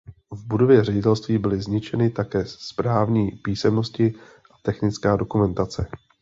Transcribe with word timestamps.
V 0.31 0.45
budově 0.47 0.83
ředitelství 0.83 1.37
byly 1.37 1.61
zničeny 1.61 2.09
také 2.09 2.45
správní 2.45 3.31
písemnosti 3.31 4.13
a 4.53 4.57
technická 4.63 5.15
dokumentace. 5.15 5.87